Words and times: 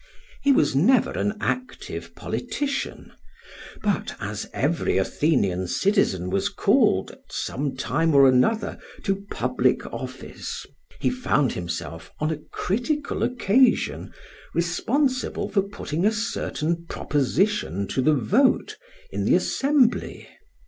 He 0.41 0.51
was 0.51 0.75
never 0.75 1.11
an 1.11 1.37
active 1.39 2.15
politician; 2.15 3.11
but 3.83 4.15
as 4.19 4.49
every 4.51 4.97
Athenian 4.97 5.67
citizen 5.67 6.31
was 6.31 6.49
called, 6.49 7.11
at 7.11 7.31
some 7.31 7.75
time 7.75 8.15
or 8.15 8.27
another, 8.27 8.79
to 9.03 9.23
public 9.29 9.85
office, 9.93 10.65
he 10.99 11.11
found 11.11 11.51
himself, 11.51 12.11
on 12.17 12.31
a 12.31 12.39
critical 12.51 13.21
occasion, 13.21 14.11
responsible 14.55 15.47
for 15.49 15.61
putting 15.61 16.03
a 16.03 16.11
certain 16.11 16.87
proposition 16.89 17.85
to 17.89 18.01
the 18.01 18.15
vote 18.15 18.77
in 19.11 19.23
the 19.25 19.35
Assembly. 19.35 20.27